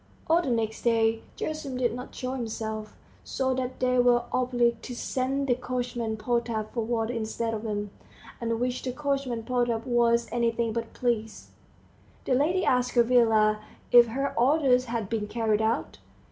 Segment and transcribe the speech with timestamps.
[0.25, 4.95] All the next day Gerasim did not show himself, so that they were obliged to
[4.95, 7.91] send the coachman Potap for water instead of him,
[8.41, 11.51] at which the coachman Potap was anything but pleased.
[12.25, 13.59] The lady asked Gavrila
[13.91, 15.99] if her orders had been carried out.